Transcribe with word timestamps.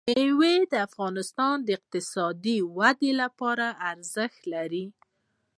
مېوې 0.15 0.55
د 0.71 0.73
افغانستان 0.87 1.55
د 1.63 1.69
اقتصادي 1.77 2.57
ودې 2.77 3.11
لپاره 3.21 3.65
ارزښت 3.91 4.41
لري. 4.53 4.85